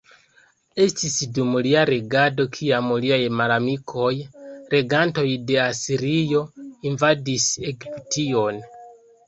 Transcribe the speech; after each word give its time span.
Estis 0.85 1.17
dum 1.37 1.51
lia 1.67 1.83
regado 1.89 2.45
kiam 2.55 2.87
liaj 3.03 3.19
malamikoj, 3.43 4.15
regantoj 4.73 5.29
de 5.53 5.61
Asirio, 5.67 6.45
invadis 6.95 7.49
Egiption. 7.75 8.63